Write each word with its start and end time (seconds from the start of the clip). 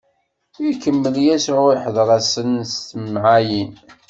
Ikemmel 0.71 1.15
Yasuɛ 1.27 1.65
ihdeṛ-asen 1.75 2.51
s 2.71 2.73
temɛayin. 2.89 3.73